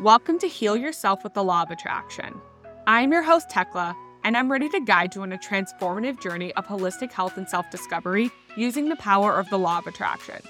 [0.00, 2.38] Welcome to Heal Yourself with the Law of Attraction.
[2.86, 6.66] I'm your host, Tekla, and I'm ready to guide you on a transformative journey of
[6.66, 10.42] holistic health and self discovery using the power of the Law of Attraction.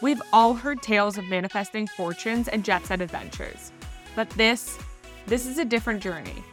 [0.00, 3.72] We've all heard tales of manifesting fortunes and jet set adventures,
[4.14, 4.78] but this,
[5.26, 6.44] this is a different journey.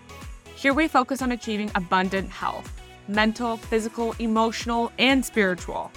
[0.55, 5.91] Here we focus on achieving abundant health mental, physical, emotional, and spiritual.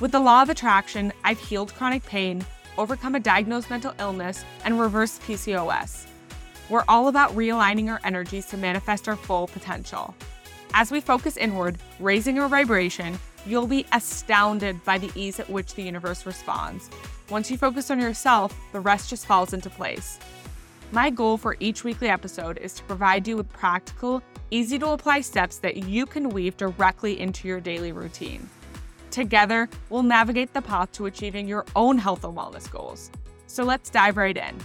[0.00, 2.46] With the law of attraction, I've healed chronic pain,
[2.78, 6.06] overcome a diagnosed mental illness, and reverse PCOS.
[6.70, 10.14] We're all about realigning our energies to manifest our full potential.
[10.74, 15.74] As we focus inward, raising our vibration, you'll be astounded by the ease at which
[15.74, 16.90] the universe responds.
[17.30, 20.18] Once you focus on yourself, the rest just falls into place.
[20.92, 25.20] My goal for each weekly episode is to provide you with practical, easy to apply
[25.20, 28.48] steps that you can weave directly into your daily routine.
[29.10, 33.10] Together, we'll navigate the path to achieving your own health and wellness goals.
[33.46, 34.56] So let's dive right in.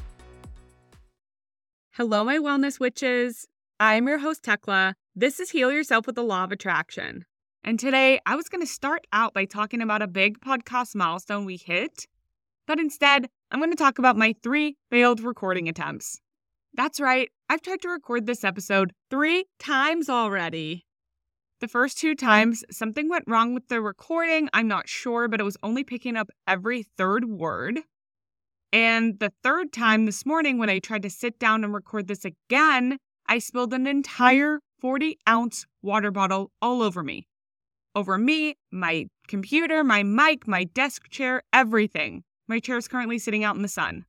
[1.92, 3.48] Hello, my wellness witches.
[3.80, 4.96] I'm your host, Tekla.
[5.16, 7.26] This is Heal Yourself with the Law of Attraction.
[7.64, 11.46] And today, I was going to start out by talking about a big podcast milestone
[11.46, 12.08] we hit,
[12.66, 16.20] but instead, I'm going to talk about my three failed recording attempts.
[16.74, 20.86] That's right, I've tried to record this episode three times already.
[21.64, 24.50] The first two times, something went wrong with the recording.
[24.52, 27.80] I'm not sure, but it was only picking up every third word.
[28.74, 32.26] And the third time this morning, when I tried to sit down and record this
[32.26, 32.98] again,
[33.28, 37.28] I spilled an entire 40 ounce water bottle all over me.
[37.96, 42.26] Over me, my computer, my mic, my desk chair, everything.
[42.46, 44.04] My chair is currently sitting out in the sun.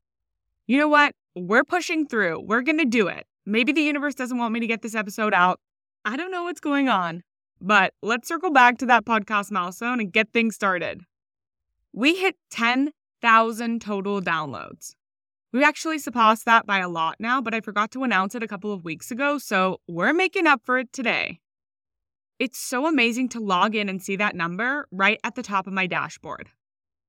[0.67, 1.13] You know what?
[1.37, 2.41] We're pushing through.
[2.41, 3.29] We're going to do it.
[3.47, 5.61] Maybe the universe doesn't want me to get this episode out.
[6.05, 7.23] I don't know what's going on.
[7.67, 11.01] But let's circle back to that podcast milestone and get things started.
[11.95, 14.97] We hit 10,000 total downloads.
[15.51, 18.49] We actually surpassed that by a lot now, but I forgot to announce it a
[18.49, 21.41] couple of weeks ago, so we're making up for it today.
[22.39, 25.73] It's so amazing to log in and see that number right at the top of
[25.73, 26.51] my dashboard.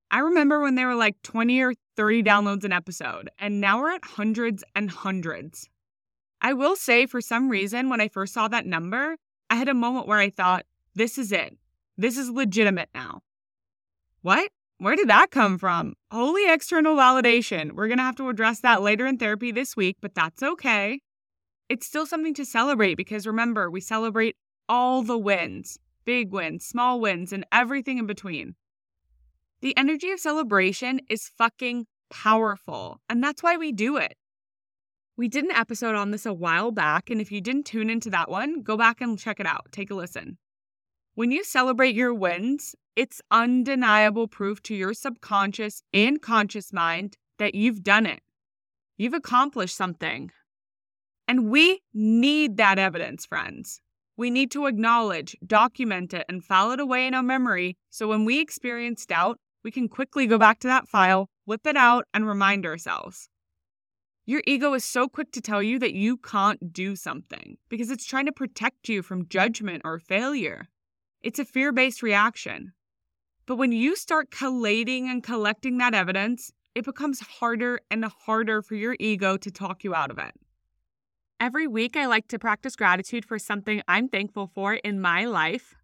[0.10, 3.92] I remember when there were like 20 or 30 downloads an episode, and now we're
[3.92, 5.68] at hundreds and hundreds.
[6.40, 9.18] I will say, for some reason, when I first saw that number,
[9.56, 11.58] I had a moment where I thought, this is it.
[11.98, 13.22] This is legitimate now.
[14.22, 14.52] What?
[14.80, 15.94] Where did that come from?
[16.12, 17.72] Holy external validation.
[17.72, 21.00] We're going to have to address that later in therapy this week, but that's okay.
[21.70, 24.36] It's still something to celebrate because remember, we celebrate
[24.68, 28.56] all the wins big wins, small wins, and everything in between.
[29.62, 34.16] The energy of celebration is fucking powerful, and that's why we do it.
[35.18, 38.10] We did an episode on this a while back, and if you didn't tune into
[38.10, 39.68] that one, go back and check it out.
[39.72, 40.38] Take a listen.
[41.14, 47.56] When you celebrate your wins, it's undeniable proof to your subconscious and conscious mind that
[47.56, 48.20] you've done it.
[48.98, 50.32] You've accomplished something.
[51.30, 53.80] And we need that evidence, friends.
[54.18, 58.26] We need to acknowledge, document it, and file it away in our memory so when
[58.26, 62.28] we experience doubt, we can quickly go back to that file, whip it out, and
[62.28, 63.30] remind ourselves.
[64.28, 68.06] Your ego is so quick to tell you that you can't do something because it's
[68.06, 70.68] trying to protect you from judgment or failure.
[71.22, 72.74] It's a fear based reaction.
[73.46, 78.74] But when you start collating and collecting that evidence, it becomes harder and harder for
[78.74, 80.34] your ego to talk you out of it.
[81.40, 85.76] Every week, I like to practice gratitude for something I'm thankful for in my life.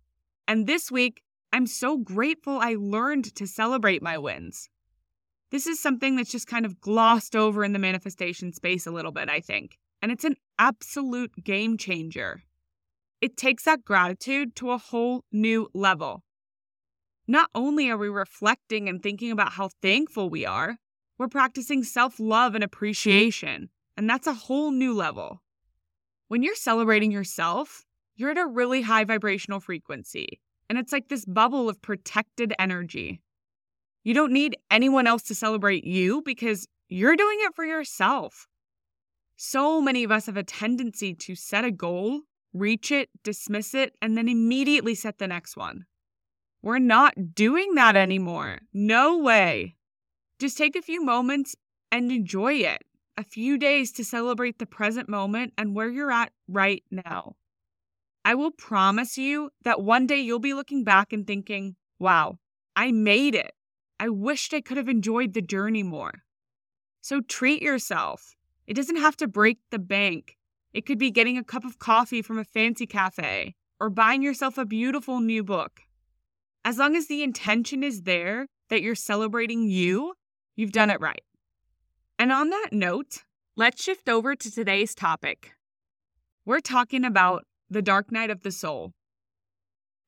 [0.47, 1.21] And this week,
[1.53, 4.69] I'm so grateful I learned to celebrate my wins.
[5.51, 9.11] This is something that's just kind of glossed over in the manifestation space a little
[9.11, 9.77] bit, I think.
[10.01, 12.41] And it's an absolute game changer.
[13.19, 16.23] It takes that gratitude to a whole new level.
[17.27, 20.77] Not only are we reflecting and thinking about how thankful we are,
[21.19, 23.69] we're practicing self love and appreciation.
[23.95, 25.41] And that's a whole new level.
[26.29, 27.83] When you're celebrating yourself,
[28.15, 30.39] you're at a really high vibrational frequency.
[30.69, 33.21] And it's like this bubble of protected energy.
[34.03, 38.47] You don't need anyone else to celebrate you because you're doing it for yourself.
[39.35, 42.21] So many of us have a tendency to set a goal,
[42.53, 45.85] reach it, dismiss it, and then immediately set the next one.
[46.61, 48.59] We're not doing that anymore.
[48.73, 49.77] No way.
[50.39, 51.55] Just take a few moments
[51.91, 52.83] and enjoy it.
[53.17, 57.35] A few days to celebrate the present moment and where you're at right now.
[58.23, 62.37] I will promise you that one day you'll be looking back and thinking, wow,
[62.75, 63.51] I made it.
[64.01, 66.23] I wished I could have enjoyed the journey more.
[67.01, 68.35] So treat yourself.
[68.65, 70.39] It doesn't have to break the bank.
[70.73, 74.57] It could be getting a cup of coffee from a fancy cafe or buying yourself
[74.57, 75.81] a beautiful new book.
[76.65, 80.15] As long as the intention is there that you're celebrating you,
[80.55, 81.21] you've done it right.
[82.17, 83.19] And on that note,
[83.55, 85.51] let's shift over to today's topic.
[86.43, 88.93] We're talking about the dark night of the soul.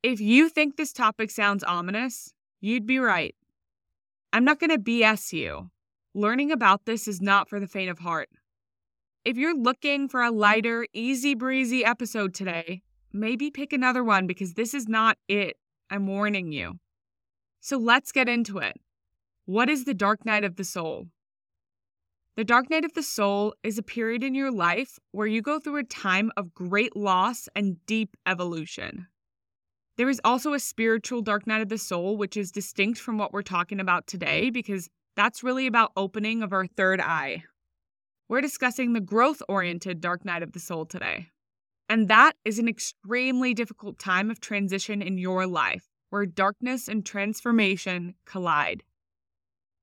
[0.01, 3.36] If you think this topic sounds ominous, you'd be right.
[4.35, 5.69] I'm not going to BS you.
[6.15, 8.30] Learning about this is not for the faint of heart.
[9.24, 12.81] If you're looking for a lighter, easy breezy episode today,
[13.13, 15.57] maybe pick another one because this is not it.
[15.91, 16.80] I'm warning you.
[17.62, 18.75] So let's get into it.
[19.45, 21.09] What is the dark night of the soul?
[22.35, 25.59] The dark night of the soul is a period in your life where you go
[25.59, 29.06] through a time of great loss and deep evolution.
[29.95, 33.31] There is also a spiritual dark night of the soul, which is distinct from what
[33.31, 37.44] we're talking about today because that's really about opening of our third eye.
[38.28, 41.30] We're discussing the growth oriented dark night of the soul today.
[41.90, 47.06] And that is an extremely difficult time of transition in your life where darkness and
[47.06, 48.84] transformation collide.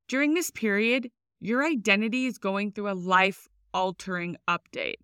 [0.09, 1.11] During this period,
[1.41, 4.95] your identity is going through a life altering update.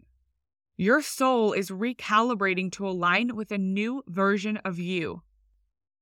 [0.79, 5.23] Your soul is recalibrating to align with a new version of you.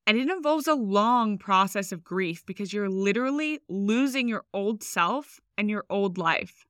[0.05, 5.41] And it involves a long process of grief because you're literally losing your old self
[5.57, 6.67] and your old life.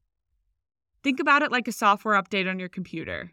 [1.02, 3.32] Think about it like a software update on your computer.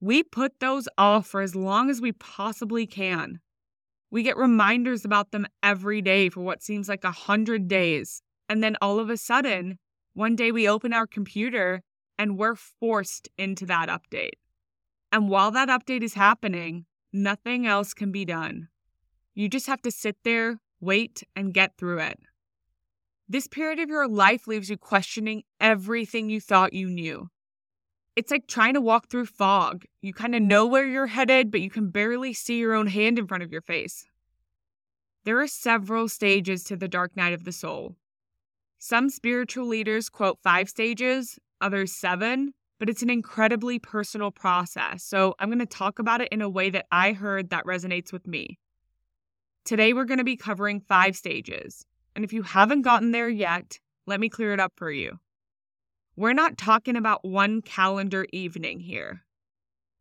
[0.00, 3.40] We put those off for as long as we possibly can.
[4.10, 8.22] We get reminders about them every day for what seems like a hundred days.
[8.48, 9.78] And then all of a sudden,
[10.14, 11.82] one day we open our computer
[12.20, 14.34] and we're forced into that update.
[15.10, 16.84] And while that update is happening,
[17.14, 18.68] nothing else can be done.
[19.34, 22.18] You just have to sit there, wait, and get through it.
[23.26, 27.30] This period of your life leaves you questioning everything you thought you knew.
[28.16, 29.86] It's like trying to walk through fog.
[30.02, 33.18] You kind of know where you're headed, but you can barely see your own hand
[33.18, 34.04] in front of your face.
[35.24, 37.96] There are several stages to the dark night of the soul.
[38.78, 45.04] Some spiritual leaders quote five stages, others seven, but it's an incredibly personal process.
[45.04, 48.12] So I'm going to talk about it in a way that I heard that resonates
[48.12, 48.58] with me.
[49.64, 51.84] Today, we're going to be covering five stages.
[52.16, 55.18] And if you haven't gotten there yet, let me clear it up for you.
[56.16, 59.22] We're not talking about one calendar evening here.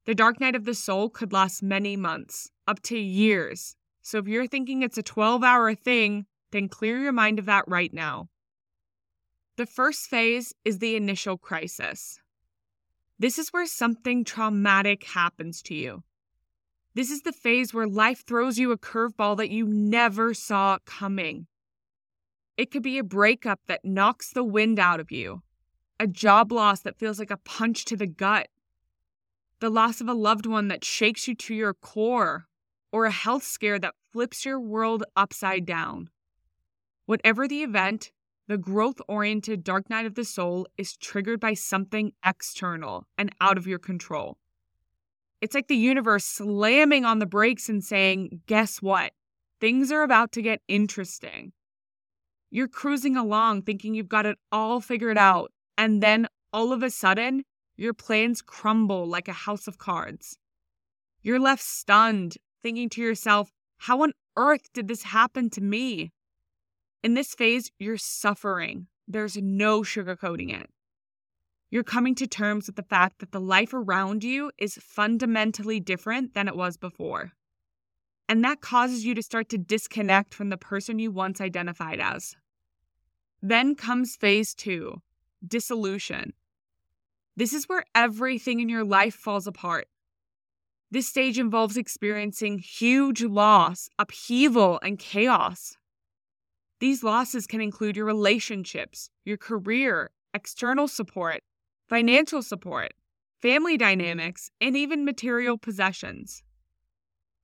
[0.06, 3.76] The dark night of the soul could last many months, up to years.
[4.02, 7.68] So if you're thinking it's a 12 hour thing, then clear your mind of that
[7.68, 8.28] right now.
[9.60, 12.22] The first phase is the initial crisis.
[13.20, 16.04] This is where something traumatic happens to you.
[16.94, 21.48] This is the phase where life throws you a curveball that you never saw coming.
[22.56, 25.42] It could be a breakup that knocks the wind out of you,
[26.00, 28.48] a job loss that feels like a punch to the gut,
[29.60, 32.48] the loss of a loved one that shakes you to your core,
[32.94, 36.10] or a health scare that flips your world upside down.
[37.08, 38.14] Whatever the event,
[38.50, 43.60] the growth oriented dark night of the soul is triggered by something external and out
[43.60, 44.40] of your control.
[45.40, 49.14] It's like the universe slamming on the brakes and saying, Guess what?
[49.62, 51.54] Things are about to get interesting.
[52.50, 56.90] You're cruising along thinking you've got it all figured out, and then all of a
[56.90, 57.44] sudden,
[57.78, 60.40] your plans crumble like a house of cards.
[61.22, 66.12] You're left stunned, thinking to yourself, How on earth did this happen to me?
[67.02, 68.88] In this phase, you're suffering.
[69.08, 70.70] There's no sugarcoating it.
[71.72, 76.34] You're coming to terms with the fact that the life around you is fundamentally different
[76.34, 77.32] than it was before.
[78.28, 82.36] And that causes you to start to disconnect from the person you once identified as.
[83.42, 85.02] Then comes phase two
[85.48, 86.34] dissolution.
[87.38, 89.88] This is where everything in your life falls apart.
[90.92, 95.78] This stage involves experiencing huge loss, upheaval, and chaos.
[96.80, 101.42] These losses can include your relationships, your career, external support,
[101.90, 102.94] financial support,
[103.42, 106.44] family dynamics, and even material possessions.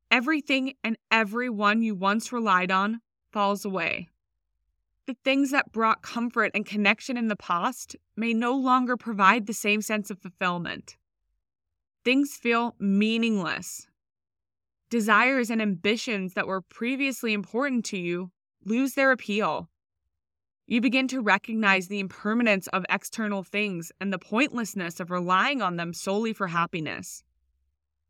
[0.10, 3.02] Everything and everyone you once relied on
[3.32, 4.08] falls away.
[5.08, 9.54] The things that brought comfort and connection in the past may no longer provide the
[9.54, 10.98] same sense of fulfillment.
[12.04, 13.88] Things feel meaningless.
[14.90, 18.32] Desires and ambitions that were previously important to you
[18.66, 19.70] lose their appeal.
[20.68, 25.76] You begin to recognize the impermanence of external things and the pointlessness of relying on
[25.76, 27.24] them solely for happiness.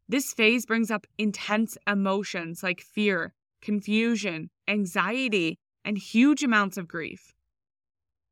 [0.08, 7.34] This phase brings up intense emotions like fear, confusion, anxiety, and huge amounts of grief.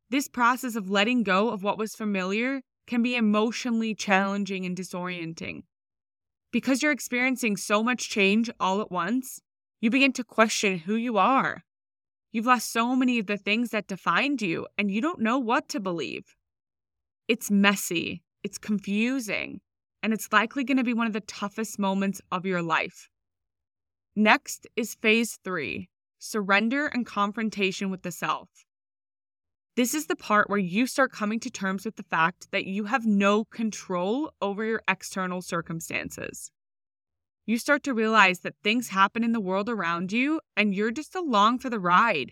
[0.10, 5.63] This process of letting go of what was familiar can be emotionally challenging and disorienting.
[6.51, 9.42] Because you're experiencing so much change all at once,
[9.82, 11.63] you begin to question who you are
[12.34, 15.70] You've lost so many of the things that defined you, and you don't know what
[15.70, 16.36] to believe.
[17.28, 19.62] It's messy, it's confusing,
[20.02, 23.08] and it's likely going to be one of the toughest moments of your life.
[24.16, 28.50] Next is phase three surrender and confrontation with the self.
[29.75, 32.86] This is the part where you start coming to terms with the fact that you
[32.86, 36.52] have no control over your external circumstances.
[37.46, 41.14] You start to realize that things happen in the world around you and you're just
[41.14, 42.32] along for the ride.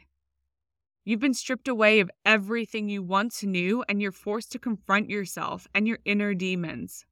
[1.03, 5.67] You've been stripped away of everything you once knew, and you're forced to confront yourself
[5.73, 7.05] and your inner demons.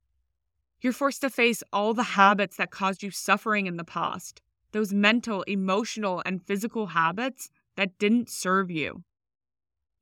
[0.79, 4.41] You're forced to face all the habits that caused you suffering in the past,
[4.71, 9.03] those mental, emotional, and physical habits that didn't serve you.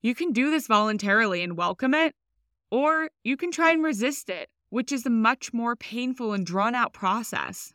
[0.01, 2.13] You can do this voluntarily and welcome it,
[2.69, 6.75] or you can try and resist it, which is a much more painful and drawn
[6.75, 7.73] out process.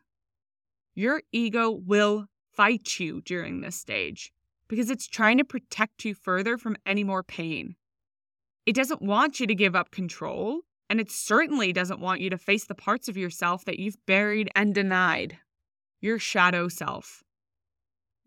[0.94, 4.32] Your ego will fight you during this stage
[4.68, 7.76] because it's trying to protect you further from any more pain.
[8.66, 12.38] It doesn't want you to give up control, and it certainly doesn't want you to
[12.38, 15.38] face the parts of yourself that you've buried and denied
[16.00, 17.22] your shadow self.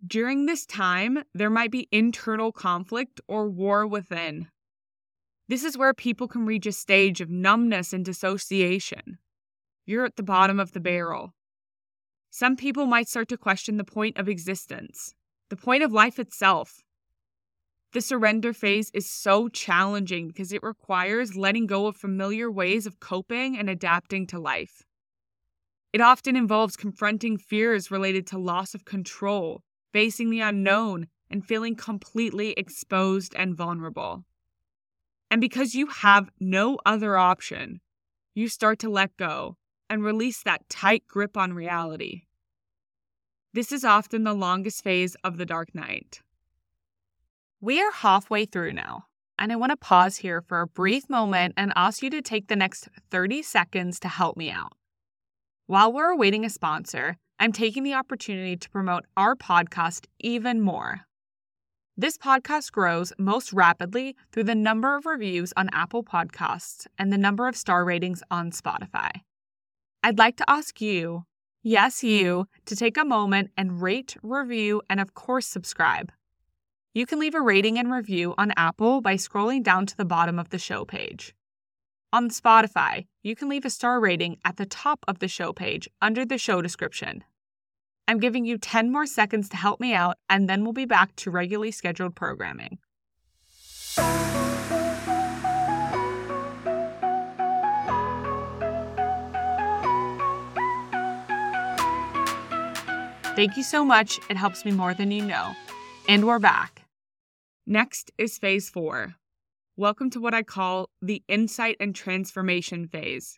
[0.06, 4.48] During this time, there might be internal conflict or war within.
[5.48, 9.20] This is where people can reach a stage of numbness and dissociation.
[9.86, 11.34] You're at the bottom of the barrel.
[12.38, 15.16] Some people might start to question the point of existence
[15.48, 16.84] the point of life itself.
[17.94, 23.00] The surrender phase is so challenging because it requires letting go of familiar ways of
[23.00, 24.84] coping and adapting to life.
[25.94, 29.64] It often involves confronting fears related to loss of control,
[29.94, 34.26] facing the unknown, and feeling completely exposed and vulnerable.
[35.32, 37.80] And because you have no other option,
[38.34, 39.56] you start to let go
[39.90, 42.24] and release that tight grip on reality.
[43.54, 46.22] This is often the longest phase of the dark night.
[47.62, 49.06] We are halfway through now,
[49.40, 52.48] and I want to pause here for a brief moment and ask you to take
[52.48, 54.74] the next 30 seconds to help me out.
[55.68, 61.02] While we're awaiting a sponsor, I'm taking the opportunity to promote our podcast even more.
[61.98, 67.18] This podcast grows most rapidly through the number of reviews on Apple Podcasts and the
[67.18, 69.22] number of star ratings on Spotify.
[70.06, 71.26] I'd like to ask you
[71.64, 72.08] yes, mm-hmm.
[72.08, 76.12] you, to take a moment and rate, review, and of course, subscribe.
[76.94, 80.38] You can leave a rating and review on Apple by scrolling down to the bottom
[80.38, 81.34] of the show page.
[82.14, 85.90] On Spotify, you can leave a star rating at the top of the show page
[86.04, 87.24] under the show description.
[88.08, 91.16] I'm giving you 10 more seconds to help me out, and then we'll be back
[91.16, 92.78] to regularly scheduled programming.
[103.36, 104.18] Thank you so much.
[104.30, 105.54] It helps me more than you know.
[106.08, 106.84] And we're back.
[107.68, 109.16] Next is phase four.
[109.76, 113.38] Welcome to what I call the insight and transformation phase.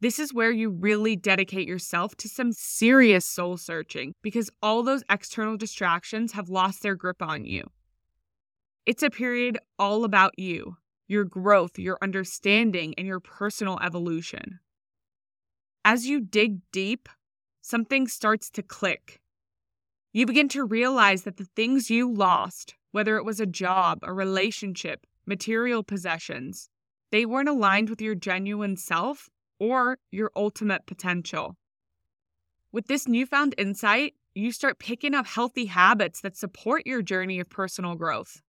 [0.00, 5.02] This is where you really dedicate yourself to some serious soul searching because all those
[5.10, 7.68] external distractions have lost their grip on you.
[8.86, 10.76] It's a period all about you,
[11.08, 14.60] your growth, your understanding, and your personal evolution.
[15.84, 17.08] As you dig deep,
[17.66, 19.20] something starts to click.
[20.12, 24.12] You begin to realize that the things you lost, whether it was a job, a
[24.12, 26.70] relationship, material possessions,
[27.10, 31.56] they weren't aligned with your genuine self or your ultimate potential.
[32.70, 37.50] With this newfound insight, you start picking up healthy habits that support your journey of
[37.50, 38.42] personal growth.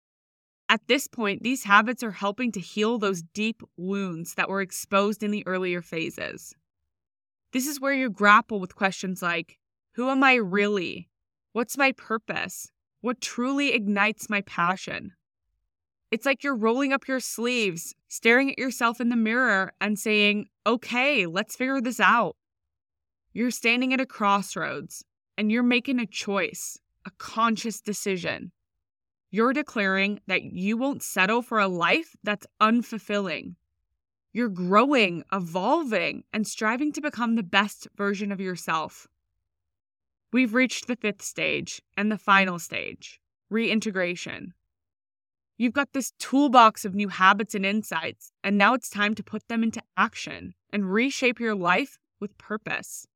[0.67, 5.23] At this point, these habits are helping to heal those deep wounds that were exposed
[5.23, 6.53] in the earlier phases.
[7.55, 9.57] This is where you grapple with questions like
[9.93, 11.07] Who am I really?
[11.53, 12.69] What's my purpose?
[12.99, 15.13] What truly ignites my passion?
[16.11, 20.47] It's like you're rolling up your sleeves, staring at yourself in the mirror, and saying,
[20.67, 22.35] Okay, let's figure this out.
[23.31, 25.05] You're standing at a crossroads
[25.37, 28.51] and you're making a choice, a conscious decision.
[29.31, 33.55] You're declaring that you won't settle for a life that's unfulfilling.
[34.35, 39.07] You're growing, evolving, and striving to become the best version of yourself.
[40.33, 44.53] We've reached the fifth stage and the final stage reintegration.
[45.57, 49.47] You've got this toolbox of new habits and insights, and now it's time to put
[49.47, 53.07] them into action and reshape your life with purpose.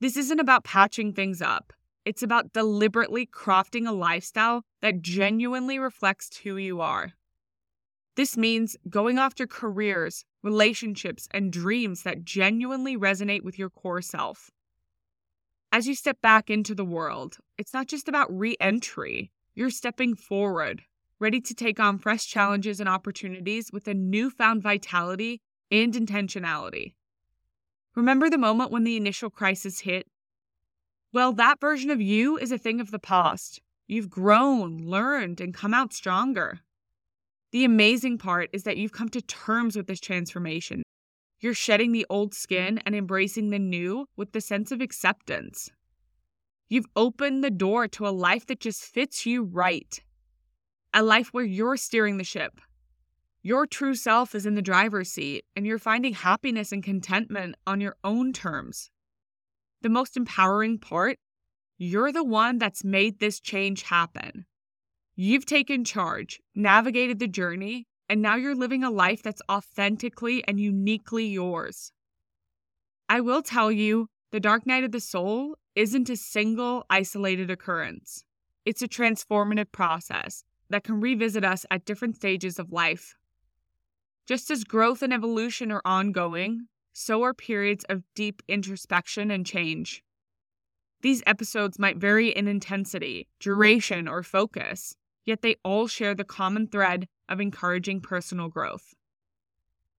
[0.00, 1.72] This isn't about patching things up,
[2.04, 7.12] it's about deliberately crafting a lifestyle that genuinely reflects who you are.
[8.16, 14.50] This means going after careers, relationships, and dreams that genuinely resonate with your core self.
[15.70, 20.14] As you step back into the world, it's not just about re entry, you're stepping
[20.14, 20.82] forward,
[21.18, 26.94] ready to take on fresh challenges and opportunities with a newfound vitality and intentionality.
[27.94, 30.06] Remember the moment when the initial crisis hit?
[31.12, 33.60] Well, that version of you is a thing of the past.
[33.86, 36.60] You've grown, learned, and come out stronger.
[37.56, 40.82] The amazing part is that you've come to terms with this transformation.
[41.40, 45.70] You're shedding the old skin and embracing the new with the sense of acceptance.
[46.68, 49.98] You've opened the door to a life that just fits you right.
[50.92, 52.60] A life where you're steering the ship.
[53.40, 57.80] Your true self is in the driver's seat, and you're finding happiness and contentment on
[57.80, 58.90] your own terms.
[59.80, 61.16] The most empowering part
[61.78, 64.44] you're the one that's made this change happen.
[65.18, 70.60] You've taken charge, navigated the journey, and now you're living a life that's authentically and
[70.60, 71.90] uniquely yours.
[73.08, 78.24] I will tell you, the dark night of the soul isn't a single isolated occurrence.
[78.66, 83.16] It's a transformative process that can revisit us at different stages of life.
[84.26, 90.02] Just as growth and evolution are ongoing, so are periods of deep introspection and change.
[91.00, 94.94] These episodes might vary in intensity, duration, or focus,
[95.26, 98.94] yet they all share the common thread of encouraging personal growth.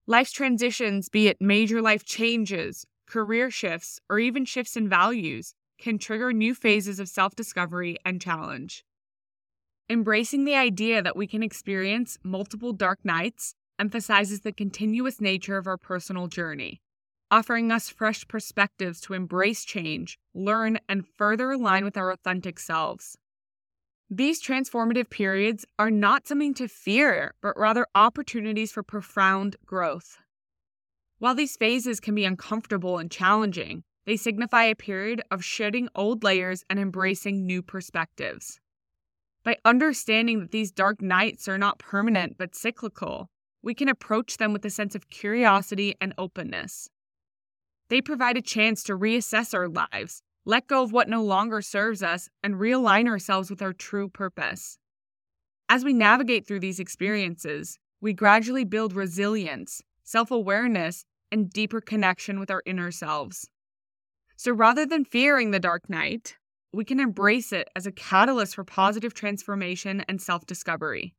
[0.06, 5.98] Life's transitions, be it major life changes, career shifts, or even shifts in values, can
[5.98, 8.84] trigger new phases of self discovery and challenge.
[9.90, 15.66] Embracing the idea that we can experience multiple dark nights emphasizes the continuous nature of
[15.66, 16.80] our personal journey,
[17.30, 23.16] offering us fresh perspectives to embrace change, learn, and further align with our authentic selves.
[24.10, 30.18] These transformative periods are not something to fear, but rather opportunities for profound growth.
[31.18, 36.24] While these phases can be uncomfortable and challenging, they signify a period of shedding old
[36.24, 38.58] layers and embracing new perspectives.
[39.44, 43.28] By understanding that these dark nights are not permanent but cyclical,
[43.62, 46.88] we can approach them with a sense of curiosity and openness.
[47.90, 52.02] They provide a chance to reassess our lives, let go of what no longer serves
[52.02, 54.78] us, and realign ourselves with our true purpose.
[55.68, 62.40] As we navigate through these experiences, we gradually build resilience, self awareness, and deeper connection
[62.40, 63.50] with our inner selves.
[64.38, 66.38] So rather than fearing the dark night,
[66.72, 71.14] we can embrace it as a catalyst for positive transformation and self discovery.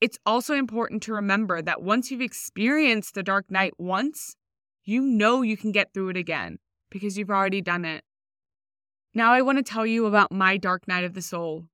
[0.00, 4.34] It's also important to remember that once you've experienced the dark night once,
[4.82, 6.58] you know you can get through it again
[6.90, 8.02] because you've already done it.
[9.14, 11.66] Now, I want to tell you about my dark night of the soul.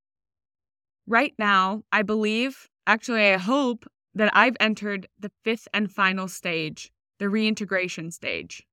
[1.06, 6.90] Right now, I believe, actually, I hope that I've entered the fifth and final stage,
[7.18, 8.66] the reintegration stage.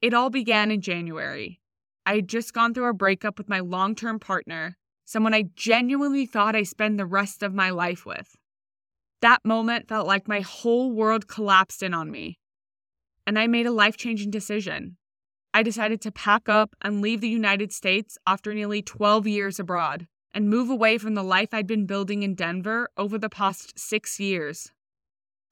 [0.00, 1.60] It all began in January.
[2.06, 6.26] I had just gone through a breakup with my long term partner, someone I genuinely
[6.26, 8.36] thought I'd spend the rest of my life with.
[9.20, 12.38] That moment felt like my whole world collapsed in on me.
[13.26, 14.98] And I made a life changing decision.
[15.56, 20.08] I decided to pack up and leave the United States after nearly 12 years abroad
[20.34, 24.18] and move away from the life I'd been building in Denver over the past six
[24.18, 24.72] years.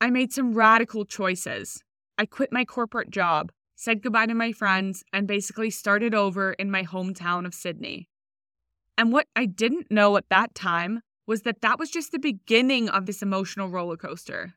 [0.01, 1.85] I made some radical choices.
[2.19, 6.69] I quit my corporate job, said goodbye to my friends, and basically started over in
[6.69, 8.09] my hometown of Sydney.
[8.99, 12.89] And what I didn't know at that time was that that was just the beginning
[12.89, 14.55] of this emotional roller coaster.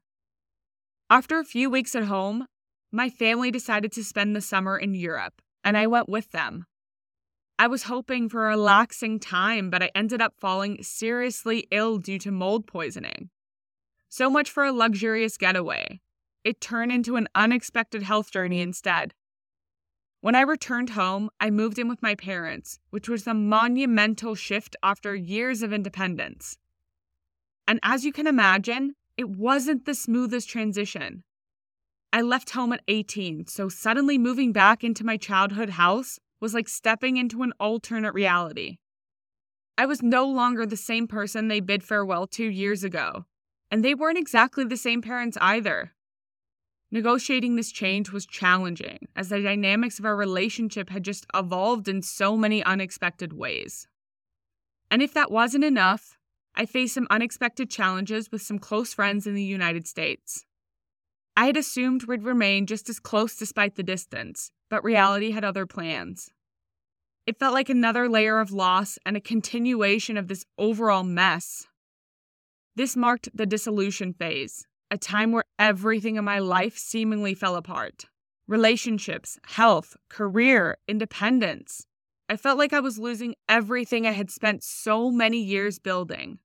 [1.07, 2.47] After a few weeks at home,
[2.95, 6.65] my family decided to spend the summer in Europe, and I went with them.
[7.59, 12.19] I was hoping for a relaxing time, but I ended up falling seriously ill due
[12.19, 13.29] to mold poisoning.
[14.07, 15.99] So much for a luxurious getaway
[16.45, 19.13] it turned into an unexpected health journey instead.
[20.21, 24.75] When I returned home, I moved in with my parents, which was a monumental shift
[24.81, 26.57] after years of independence.
[27.67, 31.23] And as you can imagine, it wasn't the smoothest transition.
[32.15, 36.69] I left home at 18, so suddenly moving back into my childhood house was like
[36.69, 38.77] stepping into an alternate reality.
[39.77, 43.25] I was no longer the same person they bid farewell to years ago,
[43.69, 45.91] and they weren't exactly the same parents either.
[46.89, 52.01] Negotiating this change was challenging, as the dynamics of our relationship had just evolved in
[52.01, 53.89] so many unexpected ways.
[54.89, 56.17] And if that wasn't enough,
[56.55, 60.45] I faced some unexpected challenges with some close friends in the United States.
[61.37, 64.87] I had assumed we'd remain just as close despite the distance, but hmm.
[64.87, 66.31] reality had other plans.
[67.27, 71.67] It felt like another layer of loss and a continuation of this overall mess.
[72.75, 78.05] This marked the dissolution phase, a time where everything in my life seemingly fell apart
[78.47, 81.87] relationships, health, career, independence.
[82.29, 86.37] I felt like I was losing everything I had spent so many years building.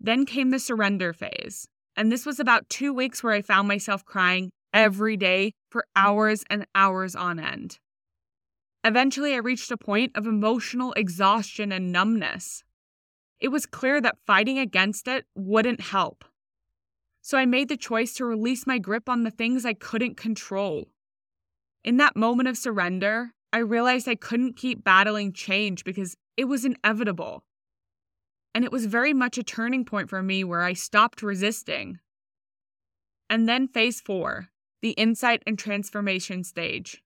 [0.00, 1.68] Then came the surrender phase.
[1.96, 6.44] And this was about two weeks where I found myself crying every day for hours
[6.50, 7.78] and hours on end.
[8.82, 12.64] Eventually, I reached a point of emotional exhaustion and numbness.
[13.40, 16.24] It was clear that fighting against it wouldn't help.
[17.22, 20.88] So I made the choice to release my grip on the things I couldn't control.
[21.82, 26.64] In that moment of surrender, I realized I couldn't keep battling change because it was
[26.64, 27.44] inevitable.
[28.54, 31.98] And it was very much a turning point for me where I stopped resisting.
[33.28, 34.48] And then phase four,
[34.80, 37.02] the insight and transformation stage.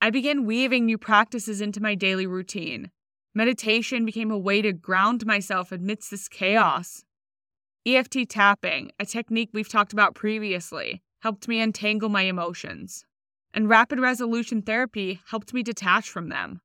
[0.00, 2.90] I began weaving new practices into my daily routine.
[3.34, 7.04] Meditation became a way to ground myself amidst this chaos.
[7.86, 13.04] EFT tapping, a technique we've talked about previously, helped me untangle my emotions.
[13.52, 16.60] And rapid resolution therapy helped me detach from them.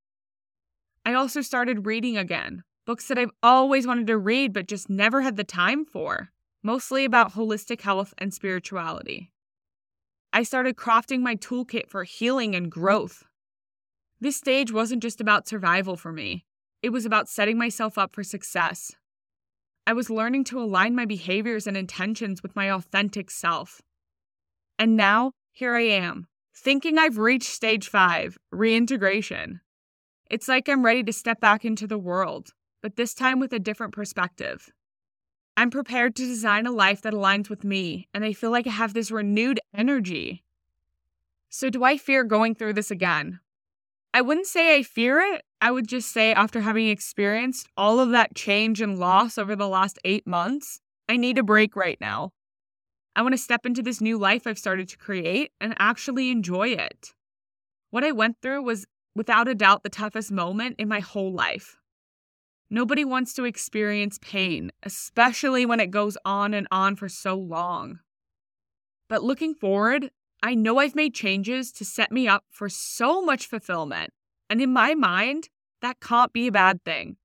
[1.06, 5.22] I also started reading again, books that I've always wanted to read but just never
[5.22, 6.30] had the time for,
[6.64, 9.32] mostly about holistic health and spirituality.
[10.32, 13.24] I started crafting my toolkit for healing and growth.
[14.20, 16.46] This stage wasn't just about survival for me,
[16.82, 18.92] it was about setting myself up for success.
[19.88, 23.82] I was learning to align my behaviors and intentions with my authentic self.
[24.80, 29.62] And now, here I am, thinking I've reached stage five reintegration.
[30.30, 32.50] It's like I'm ready to step back into the world,
[32.86, 34.72] but this time with a different perspective.
[35.58, 38.70] I'm prepared to design a life that aligns with me, and I feel like I
[38.70, 40.44] have this renewed energy.
[41.50, 43.40] So, do I fear going through this again?
[44.14, 45.42] I wouldn't say I fear it.
[45.60, 49.68] I would just say, after having experienced all of that change and loss over the
[49.68, 52.34] last eight months, I need a break right now.
[53.16, 56.68] I want to step into this new life I've started to create and actually enjoy
[56.68, 57.16] it.
[57.90, 61.80] What I went through was without a doubt the toughest moment in my whole life.
[62.70, 68.00] Nobody wants to experience pain, especially when it goes on and on for so long.
[69.08, 70.10] But looking forward,
[70.42, 74.12] I know I've made changes to set me up for so much fulfillment.
[74.50, 75.50] And in my mind,
[75.82, 77.18] that can't be a bad thing.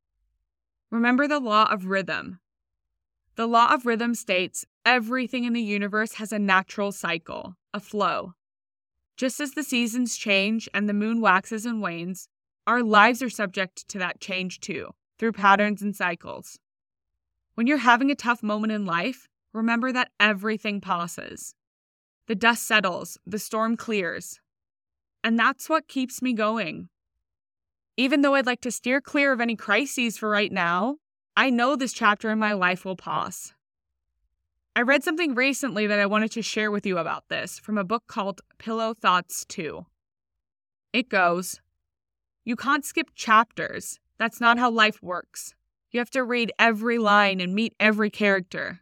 [0.91, 2.41] Remember the law of rhythm.
[3.37, 8.35] The law of rhythm states everything in the universe has a natural cycle, a flow.
[9.17, 12.29] Just as the seasons change and the moon waxes and wanes,
[12.67, 16.59] our lives are subject to that change too through patterns and cycles.
[17.55, 21.55] When you're having a tough moment in life, remember that everything passes.
[22.27, 24.41] The dust settles, the storm clears.
[25.23, 26.89] And that's what keeps me going.
[27.99, 30.97] Even though I'd like to steer clear of any crises for right now,
[31.37, 33.53] I know this chapter in my life will pass.
[34.75, 37.85] I read something recently that I wanted to share with you about this from a
[37.85, 39.85] book called Pillow Thoughts 2.
[40.95, 41.61] It goes
[42.43, 45.55] You can't skip chapters, that's not how life works.
[45.91, 48.81] You have to read every line and meet every character.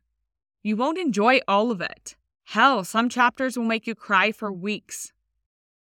[0.65, 2.17] You won't enjoy all of it.
[2.47, 5.13] Hell, some chapters will make you cry for weeks.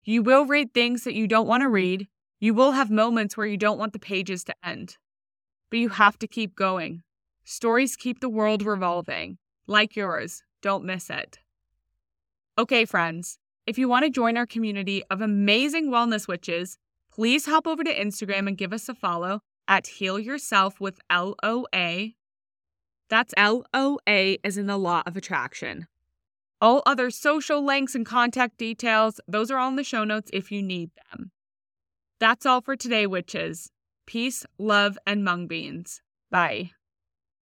[0.03, 2.09] You will read things that you don't want to read.
[2.37, 4.97] You will have moments where you don't want the pages to end.
[5.69, 7.03] But you have to keep going.
[7.45, 9.37] Stories keep the world revolving.
[9.67, 11.39] Like yours, don't miss it.
[12.57, 16.77] Okay, friends, if you want to join our community of amazing wellness witches,
[17.15, 21.35] please hop over to Instagram and give us a follow at Heal Yourself with L
[21.41, 22.13] O A.
[23.09, 25.87] That's L O A as in the law of attraction.
[26.59, 30.51] All other social links and contact details, those are all in the show notes if
[30.51, 31.31] you need them.
[32.19, 33.71] That's all for today, witches.
[34.05, 36.01] Peace, love, and mung beans.
[36.29, 36.71] Bye.